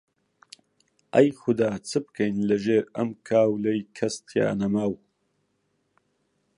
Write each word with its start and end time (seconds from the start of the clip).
ئەی 1.13 1.29
خودا 1.39 1.71
چ 1.89 1.91
بکەین 2.03 2.35
لەژێر 2.49 2.83
ئەم 2.95 3.09
کاولەی 3.29 3.81
کەس 3.97 4.15
تیا 4.27 4.47
نەماو؟! 4.61 4.93